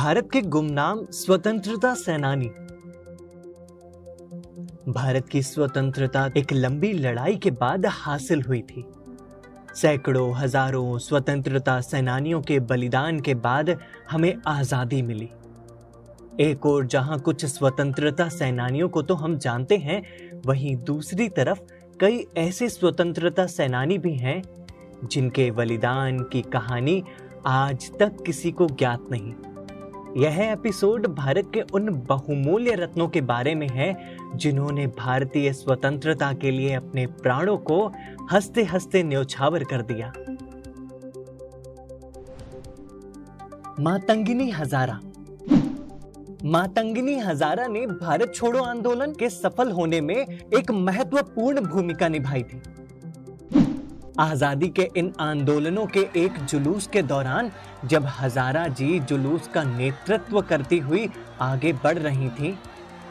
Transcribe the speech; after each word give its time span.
भारत 0.00 0.28
के 0.32 0.40
गुमनाम 0.42 1.00
स्वतंत्रता 1.12 1.92
सेनानी। 1.94 2.46
भारत 4.88 5.26
की 5.28 5.42
स्वतंत्रता 5.42 6.24
एक 6.36 6.52
लंबी 6.52 6.92
लड़ाई 6.92 7.36
के 7.36 7.50
बाद 7.50 7.86
हासिल 7.86 8.42
हुई 8.42 8.60
थी। 8.62 8.84
सैकड़ों, 9.74 10.32
हज़ारों 10.36 10.98
स्वतंत्रता 10.98 11.80
सेनानियों 11.80 12.40
के 12.42 12.58
बलिदान 12.60 13.20
के 13.20 13.34
बाद 13.36 13.76
हमें 14.10 14.34
आज़ादी 14.46 15.02
मिली। 15.02 15.28
एक 16.40 16.66
और 16.66 16.86
जहाँ 16.86 17.18
कुछ 17.18 17.44
स्वतंत्रता 17.46 18.28
सेनानियों 18.28 18.88
को 18.88 19.02
तो 19.02 19.14
हम 19.14 19.36
जानते 19.38 19.76
हैं, 19.78 20.02
वहीं 20.46 20.76
दूसरी 20.84 21.28
तरफ़ 21.28 21.60
कई 22.00 22.24
ऐसे 22.38 22.68
स्वतंत्रता 22.68 23.46
सेनानी 23.48 23.98
भी 23.98 24.16
हैं, 24.16 24.42
जिनके 25.04 25.50
बलिदान 25.50 26.22
की 26.22 26.42
कहानी 26.48 27.02
आज 27.46 27.90
तक 27.98 28.22
किसी 28.26 28.52
को 28.52 28.66
ज्ञात 28.68 29.06
नहीं। 29.10 29.32
यह 30.16 30.40
एपिसोड 30.40 31.06
भारत 31.06 31.50
के 31.54 31.60
उन 31.60 31.90
बहुमूल्य 31.90 32.74
रत्नों 32.74 33.08
के 33.08 33.20
बारे 33.20 33.54
में 33.54 33.68
है, 33.68 34.16
जिन्होंने 34.34 34.86
भारतीय 34.86 35.52
स्वतंत्रता 35.52 36.32
के 36.32 36.50
लिए 36.50 36.74
अपने 36.74 37.06
प्राणों 37.06 37.58
को 37.58 37.92
हँसते 38.30 38.62
हँसते 38.62 39.02
न्यौछावर 39.02 39.64
कर 39.64 39.82
दिया। 39.82 40.12
मातंगिनी 43.80 44.50
हजारा। 44.50 45.00
मातंगिनी 46.44 47.18
हजारा 47.18 47.66
ने 47.66 47.86
भारत 47.86 48.32
छोड़ो 48.34 48.62
आंदोलन 48.62 49.12
के 49.12 49.30
सफल 49.30 49.70
होने 49.70 50.00
में 50.00 50.26
एक 50.54 50.70
महत्वपूर्ण 50.70 51.60
भूमिका 51.60 52.08
निभाई 52.08 52.42
थी। 52.42 52.62
आज़ादी 54.20 54.68
के 54.68 54.88
इन 54.96 55.12
आंदोलनों 55.20 55.84
के 55.86 56.00
एक 56.16 56.32
जुलूस 56.44 56.86
के 56.86 57.02
दौरान 57.02 57.50
जब 57.84 58.06
हजारा 58.18 58.66
जी 58.70 58.98
जुलूस 59.00 59.46
का 59.48 59.62
नेतृत्व 59.66 60.40
करती 60.40 60.78
हुई 60.78 61.08
आगे 61.40 61.72
बढ़ 61.74 61.98
रही 61.98 62.28
थी, 62.30 62.50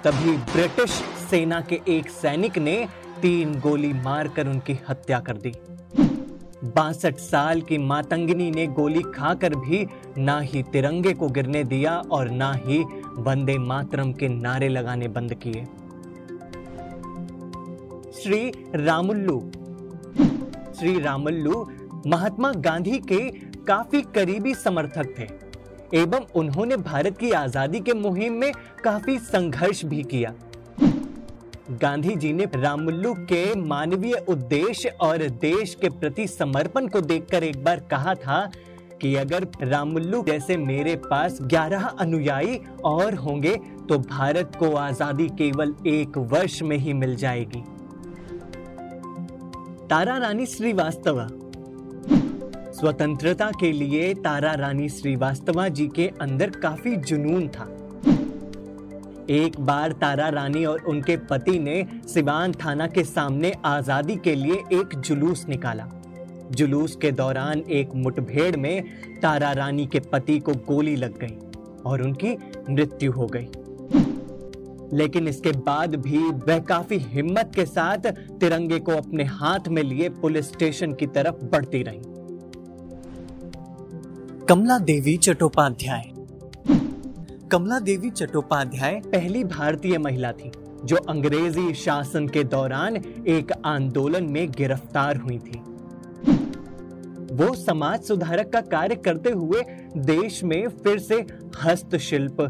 तभी 0.04 0.36
ब्रिटिश 0.52 0.92
सेना 1.30 1.62
के 1.62 1.80
एक 1.88 2.10
सैनिक 2.12 2.58
ने 2.58 2.78
तीन 3.22 3.60
गोली 3.60 3.92
मारकर 3.94 4.48
उनकी 4.48 4.78
हत्या 4.90 5.20
कर 5.20 5.38
दी। 5.38 5.54
बासठ 6.66 7.18
साल 7.20 7.62
की 7.62 7.78
मातंगिनी 7.78 8.50
ने 8.52 8.68
गोली 8.70 9.02
खाकर 9.12 9.56
भी 9.58 9.86
ना 10.18 10.40
ही 10.42 10.64
तिरंगे 10.64 11.14
को 11.14 11.28
गिरने 11.30 11.64
दिया 11.66 11.96
और 12.12 12.30
ना 12.32 12.52
ही 12.58 12.84
वंदे 13.20 13.58
मातरम 13.58 14.12
के 14.14 14.28
नारे 14.30 14.70
लगाने 14.70 15.08
बंद 15.08 15.34
किए। 15.44 15.66
श्री 18.14 18.52
रामुल्लू 18.76 19.40
श्री 20.80 21.00
रामल्लू 21.00 21.54
महात्मा 22.08 22.52
गांधी 22.58 22.98
के 23.02 23.18
काफ़ी 23.66 24.02
करीबी 24.16 24.54
समर्थक 24.56 25.08
थे, 25.18 25.24
एवं 25.98 26.26
उन्होंने 26.36 26.76
भारत 26.78 27.18
की 27.18 27.32
आज़ादी 27.32 27.80
के 27.80 27.94
मुहिम 27.94 28.34
में 28.34 28.52
काफ़ी 28.84 29.18
संघर्ष 29.22 29.84
भी 29.86 30.02
किया। 30.04 30.34
गांधी 31.72 32.16
जी 32.16 32.32
ने 32.34 32.46
रामुल्लू 32.56 33.14
के 33.24 33.44
मानवीय 33.62 34.14
उद्देश्य 34.30 34.90
और 35.02 35.24
देश 35.42 35.74
के 35.82 35.90
प्रति 35.90 36.28
समर्पण 36.28 36.88
को 36.88 37.02
देखकर 37.02 37.44
एक 37.44 37.64
बार 37.64 37.80
कहा 37.92 38.14
था 38.16 38.40
कि 39.02 39.14
अगर 39.16 39.48
रामुल्लू 39.64 40.24
जैसे 40.24 40.58
मेरे 40.58 40.96
पास 41.06 41.38
11 41.44 41.88
अनुयायी 42.00 42.60
और 42.86 43.16
होंगे 43.16 43.56
तो 43.90 43.98
भारत 44.00 44.56
को 44.60 44.74
आज़ादी 44.78 45.28
केवल 45.38 45.76
एक 45.88 46.18
वर्ष 46.32 46.62
में 46.62 46.78
ही 46.78 46.94
मिल 46.94 47.16
जाएगी। 47.16 47.64
तारा 49.90 50.18
रानी 50.18 50.46
श्रीवास्तवा। 50.46 51.28
स्वतंत्रता 52.72 53.50
के 53.52 53.72
लिए 53.72 54.14
तारा 54.14 54.54
रानी 54.54 54.90
श्रीवास्तवा 54.90 55.68
जी 55.68 55.88
के 55.88 56.08
अंदर 56.22 56.50
काफ़ी 56.50 56.96
जुनून 56.96 57.48
था। 57.48 57.64
एक 59.30 59.60
बार 59.60 59.92
तारा 59.92 60.30
रानी 60.30 60.66
और 60.66 60.84
उनके 60.84 61.18
पति 61.18 61.58
ने 61.60 61.86
सिवान 62.08 62.52
थाना 62.54 62.88
के 62.88 63.04
सामने 63.04 63.54
आज़ादी 63.66 64.16
के 64.16 64.36
लिए 64.36 64.64
एक 64.74 64.96
जुलूस 64.96 65.46
निकाला। 65.50 65.88
जुलूस 66.52 66.96
के 66.96 67.12
दौरान 67.12 67.60
एक 67.60 67.96
मुठभेड़ 67.96 68.56
में 68.58 68.84
तारा 69.22 69.52
रानी 69.52 69.86
के 69.86 70.00
पति 70.00 70.40
को 70.40 70.54
गोली 70.68 70.96
लग 70.96 71.18
गई 71.20 71.36
और 71.86 72.02
उनकी 72.02 72.38
मृत्यु 72.70 73.12
हो 73.12 73.28
गई। 73.28 73.48
लेकिन 74.94 75.28
इसके 75.28 75.52
बाद 75.52 75.96
भी 75.96 76.18
वह 76.18 76.60
काफ़ी 76.60 76.98
हिम्मत 76.98 77.52
के 77.56 77.66
साथ 77.66 78.12
तिरंगे 78.40 78.80
को 78.80 78.92
अपने 78.92 79.24
हाथ 79.24 79.68
में 79.68 79.84
लिए 79.84 80.10
पुलिस 80.10 80.48
स्टेशन 80.48 80.94
की 80.94 81.08
तरफ़ 81.08 81.36
बढ़ती 81.46 81.84
रही। 81.84 82.02
कमला 84.46 84.78
देवी 84.80 85.18
चट्टोपाध्याय। 85.18 86.04
कमला 87.52 87.80
देवी 87.80 88.10
चट्टोपाध्याय 88.10 89.02
पहली 89.06 89.44
भारतीय 89.44 89.98
महिला 89.98 90.32
थी 90.32 90.52
जो 90.86 90.96
अंग्रेज़ी 90.96 91.74
शासन 91.74 92.28
के 92.28 92.44
दौरान 92.44 92.96
एक 93.28 93.52
आंदोलन 93.66 94.24
में 94.24 94.52
गिरफ़्तार 94.52 95.18
हुई 95.18 95.38
थी। 95.38 95.60
वो 97.36 97.54
समाज 97.56 98.04
सुधारक 98.04 98.50
का 98.54 98.62
कार्य 98.62 98.96
करते 98.96 99.30
हुए 99.30 99.64
देश 99.98 100.44
में 100.44 100.68
फिर 100.68 101.00
से 101.00 101.26
हस्तशिल्प 101.64 102.42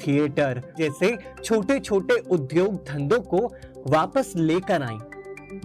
थिएटर, 0.00 0.62
जैसे 0.78 1.16
छोटे 1.44 1.78
छोटे 1.80 2.18
उद्योग 2.30 2.74
धंधों 2.86 3.20
को 3.24 3.46
वापस 3.86 4.32
लेकर 4.36 4.82
आई, 4.82 4.98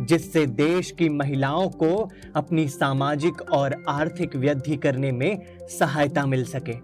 जिससे 0.01 0.45
देश 0.45 0.91
की 0.91 1.09
महिलाओं 1.09 1.69
को 1.69 2.09
अपनी 2.35 2.67
सामाजिक 2.69 3.41
और 3.53 3.75
आर्थिक 3.89 4.35
वृद्धि 4.35 4.75
करने 4.77 5.11
में 5.11 5.41
सहायता 5.69 6.25
मिल 6.25 6.43
सके 6.45 6.75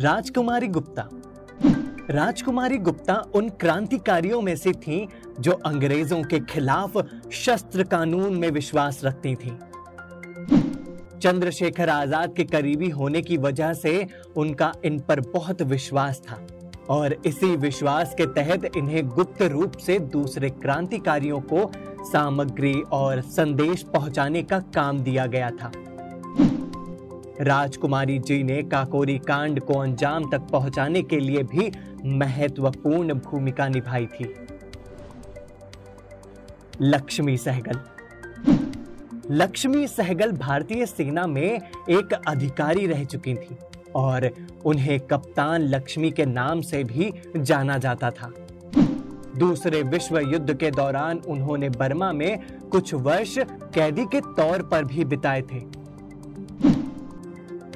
राजकुमारी 0.00 0.68
गुप्ता 0.68 1.08
राजकुमारी 2.10 2.78
गुप्ता 2.78 3.14
उन 3.34 3.48
क्रांतिकारियों 3.60 4.40
में 4.42 4.54
से 4.56 4.72
थीं 4.78 5.06
जो 5.40 5.52
अंग्रेज़ों 5.66 6.22
के 6.22 6.40
खिलाफ 6.40 6.98
शस्त्र 7.32 7.84
कानून 7.84 8.36
में 8.36 8.50
विश्वास 8.50 9.00
रखती 9.04 9.34
थीं। 9.34 9.56
चंद्रशेखर 11.22 11.88
आज़ाद 11.88 12.34
के 12.36 12.44
करीबी 12.44 12.88
होने 12.90 13.22
की 13.22 13.36
वजह 13.36 13.72
से 13.72 14.06
उनका 14.36 14.72
इन 14.84 14.98
पर 14.98 15.20
बहुत 15.30 15.62
विश्वास 15.62 16.20
था 16.20 16.46
और 16.90 17.16
इसी 17.26 17.54
विश्वास 17.56 18.14
के 18.14 18.26
तहत 18.34 18.76
इन्हें 18.76 19.06
गुप्त 19.08 19.42
रूप 19.42 19.76
से 19.76 19.98
दूसरे 20.12 20.50
क्रांतिकारियों 20.50 21.40
को 21.52 21.70
सामग्री 22.04 22.74
और 22.92 23.20
संदेश 23.20 23.82
पहुँचाने 23.94 24.42
का 24.42 24.58
काम 24.74 24.98
दिया 25.00 25.26
गया 25.26 25.50
था। 25.50 25.72
राजकुमारी 27.40 28.18
जी 28.18 28.42
ने 28.42 28.62
काकोरी 28.62 29.18
कांड 29.18 29.60
को 29.60 29.78
अंजाम 29.78 30.30
तक 30.30 30.40
पहुँचाने 30.50 31.02
के 31.02 31.18
लिए 31.20 31.42
भी 31.44 31.70
महत्वपूर्ण 32.16 33.14
भूमिका 33.14 33.68
निभाई 33.68 34.06
थी। 34.06 34.34
लक्ष्मी 36.82 37.36
सहगल 37.36 37.80
लक्ष्मी 39.30 39.86
सहगल 39.88 40.32
भारतीय 40.32 40.86
सेना 40.86 41.26
में 41.26 41.60
एक 41.90 42.12
अधिकारी 42.28 42.86
रह 42.86 43.04
चुकी 43.04 43.34
थी 43.34 43.56
और 43.94 44.28
उन्हें 44.64 44.98
कप्तान 45.00 45.62
लक्ष्मी 45.62 46.10
के 46.10 46.24
नाम 46.26 46.60
से 46.60 46.84
भी 46.84 47.12
जाना 47.36 47.78
जाता 47.78 48.10
था। 48.10 48.30
दूसरे 49.38 49.82
विश्व 49.82 50.18
युद्ध 50.18 50.54
के 50.54 50.70
दौरान 50.70 51.18
उन्होंने 51.18 51.68
बर्मा 51.68 52.12
में 52.12 52.38
कुछ 52.68 52.94
वर्ष 52.94 53.34
कैदी 53.74 54.04
के 54.04 54.20
तौर 54.20 54.62
पर 54.62 54.84
भी 54.84 55.04
बिताए 55.04 55.42
थे। 55.42 55.60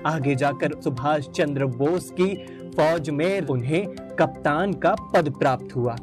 आगे 0.07 0.35
जाकर 0.35 0.81
सुभाष 0.81 1.29
चंद्र 1.29 1.67
बोस 1.67 2.11
की 2.21 2.35
फौज 2.71 3.11
में 3.11 3.41
उन्हें 3.41 3.87
कप्तान 4.17 4.73
का 4.73 4.95
पद 4.95 5.31
प्राप्त 5.31 5.77
हुआ। 5.77 5.97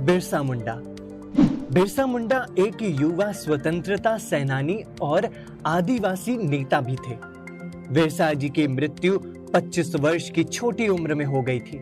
बिरसा 0.00 0.42
मुंडा 0.42 0.80
बिरसा 1.72 2.06
मुंडा 2.06 2.46
एक 2.58 2.82
युवा 2.82 3.32
स्वतंत्रता 3.32 4.16
सेनानी 4.18 4.82
और 5.02 5.28
आदिवासी 5.66 6.36
नेता 6.36 6.80
भी 6.80 6.94
थे। 6.94 7.16
बिरसा 7.92 8.32
जी 8.32 8.48
की 8.48 8.66
मृत्यु 8.68 9.18
25 9.54 9.94
वर्ष 9.96 10.30
की 10.30 10.44
छोटी 10.44 10.88
उम्र 10.88 11.14
में 11.14 11.24
हो 11.24 11.42
गई 11.42 11.60
थी। 11.60 11.80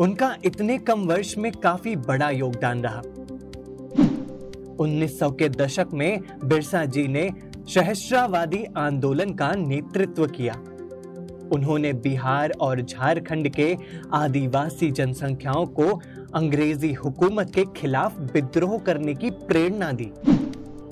उनका 0.00 0.36
इतने 0.44 0.78
कम 0.78 1.00
वर्ष 1.00 1.38
में 1.38 1.52
काफ़ी 1.52 1.96
बड़ा 1.96 2.30
योगदान 2.30 2.82
रहा। 2.82 3.02
1900 4.78 5.30
के 5.30 5.48
दशक 5.48 5.86
में 5.94 6.20
बिरसा 6.44 6.84
जी 6.84 7.08
ने 7.08 7.30
सहस्रावादी 7.74 8.64
आंदोलन 8.76 9.34
का 9.34 9.52
नेतृत्व 9.52 10.26
किया। 10.26 10.54
उन्होंने 11.52 11.92
बिहार 11.92 12.52
और 12.60 12.80
झारखंड 12.80 13.48
के 13.48 13.76
आदिवासी 14.12 14.90
जनसंख्याओं 14.90 15.66
को 15.66 16.00
अंग्रेज़ी 16.34 16.92
हुकूमत 16.92 17.50
के 17.54 17.64
खिलाफ 17.76 18.18
विद्रोह 18.34 18.78
करने 18.78 19.14
की 19.14 19.30
प्रेरणा 19.30 19.92
दी। 19.92 20.10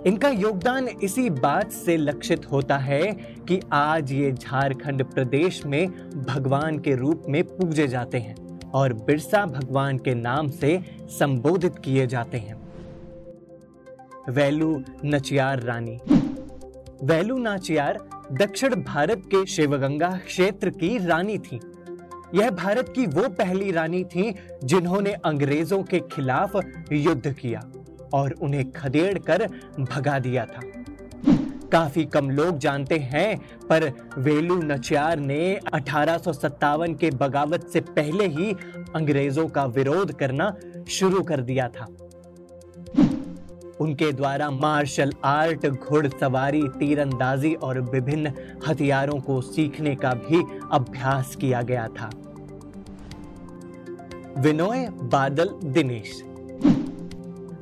इनका 0.07 0.29
योगदान 0.29 0.89
इसी 0.89 1.31
बात 1.31 1.73
से 1.73 1.97
लक्षित 1.97 2.51
होता 2.53 2.77
है 2.79 3.03
कि 3.49 3.61
आज 3.73 4.13
ये 4.13 4.33
झारखंड 4.33 5.05
प्रदेश 5.05 5.65
में 5.67 5.89
भगवान 6.15 6.79
के 6.79 6.95
रूप 6.95 7.25
में 7.29 7.43
पूजे 7.45 7.89
जाते 7.89 8.19
हैं 8.19 8.35
और 8.71 8.93
बिरसा 8.93 9.45
भगवान 9.47 9.99
के 9.99 10.15
नाम 10.15 10.49
से 10.49 10.79
संबोधित 11.19 11.79
किए 11.79 12.07
जाते 12.07 12.39
हैं। 12.39 12.61
वैलू 14.29 14.83
नचियार 15.05 15.63
रानी। 15.63 15.99
वैलू 17.05 17.39
नाचियार 17.39 17.99
दक्षिण 18.33 18.75
भारत 18.75 19.23
के 19.27 19.47
शिवगंगा 19.47 20.11
क्षेत्र 20.27 20.71
की 20.71 20.97
रानी 21.07 21.39
थी। 21.39 21.61
यह 22.35 22.51
भारत 22.51 22.93
की 22.95 23.07
वो 23.07 23.29
पहली 23.29 23.71
रानी 23.71 24.05
थी 24.05 24.35
जिन्होंने 24.65 25.13
अंग्रेज़ों 25.13 25.83
के 25.83 26.01
खिलाफ 26.13 26.57
युद्ध 26.93 27.33
किया 27.33 27.61
और 28.15 28.33
उन्हें 28.33 28.71
खदेड़ 28.71 29.19
कर 29.19 29.47
भगा 29.81 30.19
दिया 30.19 30.47
था। 30.47 30.61
काफ़ी 31.73 32.05
कम 32.05 32.31
लोग 32.31 32.59
जानते 32.59 32.99
हैं, 32.99 33.39
पर 33.69 33.93
वेलू 34.19 34.57
नचियार 34.57 35.19
ने 35.19 35.61
अठारह 35.75 36.21
के 36.95 37.11
बगावत 37.11 37.69
से 37.69 37.81
पहले 37.81 38.27
ही 38.27 38.53
अंग्रेज़ों 38.95 39.49
का 39.49 39.65
विरोध 39.65 40.13
करना 40.13 40.55
शुरू 40.89 41.23
कर 41.23 41.41
दिया 41.41 41.69
था। 41.69 41.87
उनके 43.81 44.13
द्वारा 44.13 44.51
मार्शल 44.51 45.13
आर्ट, 45.25 45.67
घुड़सवारी, 45.67 46.63
तीरंदाजी 46.69 47.55
और 47.55 47.81
विभिन्न 47.81 48.33
हथियारों 48.69 49.21
को 49.21 49.41
सीखने 49.41 49.95
का 49.95 50.15
भी 50.15 50.43
अभ्यास 50.73 51.37
किया 51.37 51.63
गया 51.63 51.87
था। 51.89 52.11
विनोय 54.43 54.89
बादल 54.91 55.51
दिनेश। 55.65 56.23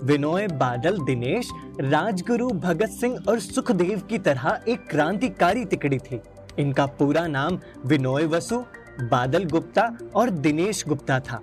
विनोय 0.05 0.47
बादल 0.47 0.99
दिनेश 0.99 1.49
राजगुरु 1.81 2.49
भगत 2.49 2.88
सिंह 2.88 3.19
और 3.29 3.38
सुखदेव 3.38 4.00
की 4.00 4.19
तरह 4.19 4.61
एक 4.69 4.87
क्रांतिकारी 4.91 5.65
तिकड़ी 5.65 5.99
थी। 5.99 6.21
इनका 6.59 6.87
पूरा 6.87 7.27
नाम 7.27 7.59
विनोय 7.87 8.27
वसु 8.27 8.59
बादल 9.00 9.44
गुप्ता 9.44 9.99
और 10.15 10.31
दिनेश 10.31 10.85
गुप्ता 10.88 11.21
था। 11.21 11.43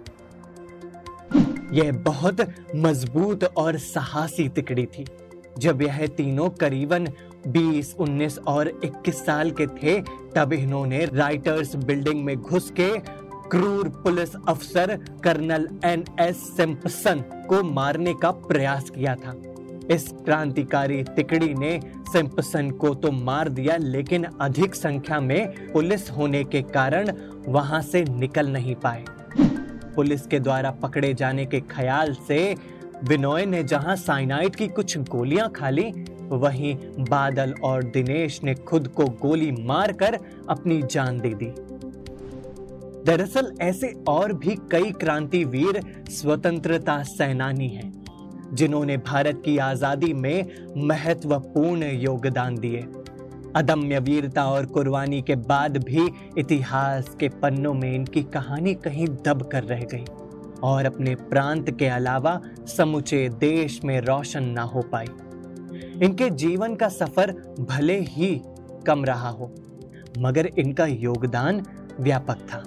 यह 1.73 1.91
बहुत 1.91 2.41
मज़बूत 2.75 3.43
और 3.43 3.77
साहसी 3.77 4.49
तिकड़ी 4.49 4.85
थी। 4.85 5.05
जब 5.57 5.81
यह 5.81 6.07
तीनों 6.07 6.49
करीबन 6.49 7.07
20, 7.47 7.95
19 7.99 8.39
और 8.39 8.67
21 8.83 9.25
साल 9.25 9.51
के 9.51 9.67
थे 9.67 10.01
तब 10.35 10.53
इन्होंने 10.53 11.05
राइटर्स 11.05 11.75
बिल्डिंग 11.75 12.25
में 12.25 12.37
घुस 12.37 12.73
के 12.79 13.26
क्रूर 13.51 13.87
पुलिस 14.03 14.35
अफसर 14.49 14.95
कर्नल 15.23 15.67
एन 15.85 16.03
एस 16.19 16.37
सिंपसन 16.55 17.19
को 17.49 17.61
मारने 17.63 18.13
का 18.13 18.31
प्रयास 18.31 18.89
किया 18.89 19.13
था। 19.15 19.33
इस 19.91 20.07
क्रांतिकारी 20.25 21.03
तिकड़ी 21.05 21.53
ने 21.53 21.79
सिंपसन 22.11 22.71
को 22.71 22.93
तो 22.95 23.11
मार 23.11 23.49
दिया, 23.49 23.77
लेकिन 23.77 24.23
अधिक 24.23 24.75
संख्या 24.75 25.19
में 25.19 25.71
पुलिस 25.73 26.09
होने 26.11 26.43
के 26.43 26.61
कारण 26.61 27.11
वहाँ 27.47 27.81
से 27.81 28.03
निकल 28.09 28.49
नहीं 28.49 28.75
पाए। 28.75 29.05
पुलिस 29.95 30.25
के 30.27 30.39
द्वारा 30.39 30.71
पकड़े 30.81 31.13
जाने 31.13 31.45
के 31.45 31.59
ख्याल 31.69 32.13
से 32.27 32.55
विनोय 33.03 33.45
ने 33.45 33.63
जहाँ 33.63 33.95
साइनाइड 33.95 34.55
की 34.55 34.67
कुछ 34.67 34.97
गोलियाँ 34.99 35.49
खा 35.51 35.69
ली, 35.69 35.91
वहीं 36.29 36.75
बादल 36.99 37.53
और 37.63 37.83
दिनेश 37.83 38.39
ने 38.43 38.55
खुद 38.55 38.87
को 38.87 39.05
गोली 39.21 39.51
मारकर 39.51 40.19
अपनी 40.49 40.81
जान 40.81 41.19
दे 41.19 41.33
दी। 41.33 41.51
दरअसल 43.07 43.51
ऐसे 43.61 43.91
और 44.09 44.31
भी 44.35 44.55
कई 44.71 44.91
क्रांतिवीर 44.91 45.79
स्वतंत्रता 46.11 47.01
सेनानी 47.03 47.67
हैं, 47.67 47.91
जिन्होंने 48.53 48.97
भारत 48.99 49.41
की 49.45 49.57
आज़ादी 49.57 50.11
में 50.13 50.45
महत्वपूर्ण 50.87 51.91
योगदान 51.93 52.55
दिए। 52.55 52.81
अदम्य 53.55 53.99
वीरता 53.99 54.45
और 54.45 54.65
कुर्बानी 54.67 55.21
के 55.21 55.35
बाद 55.43 55.77
भी 55.85 56.07
इतिहास 56.37 57.09
के 57.19 57.29
पन्नों 57.41 57.73
में 57.73 57.93
इनकी 57.93 58.23
कहानी 58.33 58.73
कहीं 58.75 59.07
दब 59.25 59.47
कर 59.51 59.63
रह 59.63 59.83
गई 59.93 60.03
और 60.63 60.85
अपने 60.85 61.13
प्रांत 61.29 61.69
के 61.79 61.87
अलावा 61.87 62.39
समूचे 62.67 63.27
देश 63.39 63.79
में 63.83 63.99
रोशन 64.01 64.49
ना 64.49 64.61
हो 64.63 64.81
पाई। 64.91 65.07
इनके 66.05 66.29
जीवन 66.35 66.75
का 66.75 66.89
सफ़र 66.89 67.31
भले 67.61 67.99
ही 67.99 68.29
कम 68.87 69.05
रहा 69.05 69.29
हो, 69.29 69.51
मगर 70.17 70.49
इनका 70.57 70.85
योगदान 70.85 71.63
व्यापक 71.99 72.45
था। 72.45 72.63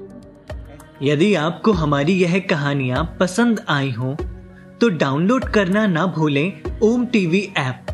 यदि 1.03 1.35
आपको 1.35 1.73
हमारी 1.73 2.13
यह 2.13 2.39
कहानियाँ 2.41 3.05
पसंद 3.21 3.65
आई 3.69 3.91
हो 3.91 4.17
तो 4.81 4.89
डाउनलोड 4.89 5.45
करना 5.45 5.87
ना 5.87 6.07
भूलें 6.07 6.53
ओम 6.83 7.07
टीवी 7.07 7.41
ऐप, 7.59 7.87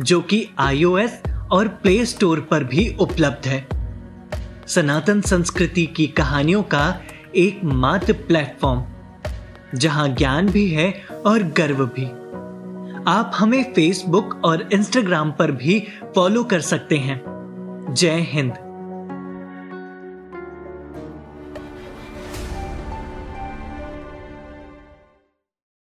जो 0.00 0.20
कि 0.20 0.48
आईओएस 0.58 1.22
और 1.52 1.68
प्ले 1.68 2.04
स्टोर 2.06 2.40
पर 2.40 2.64
भी 2.64 2.88
उपलब्ध 3.00 3.48
है। 3.48 3.66
सनातन 4.66 5.20
संस्कृति 5.20 5.86
की 5.86 6.06
कहानियों 6.06 6.62
का 6.62 7.00
एक 7.36 7.60
मात्र 7.64 8.12
प्लेटफॉर्म, 8.12 8.84
जहाँ 9.74 10.08
ज्ञान 10.08 10.48
भी 10.48 10.68
है 10.70 10.92
और 11.26 11.42
गर्व 11.42 11.84
भी। 11.86 12.06
आप 13.06 13.32
हमें 13.34 13.62
फेसबुक 13.72 14.40
और 14.44 14.68
इंस्टाग्राम 14.72 15.32
पर 15.32 15.52
भी 15.52 15.82
फॉलो 16.14 16.44
कर 16.44 16.60
सकते 16.60 16.98
हैं। 16.98 17.20
जय 17.94 18.20
हिंद। 18.30 18.52